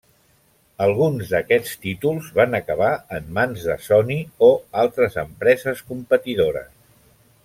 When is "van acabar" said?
2.39-2.89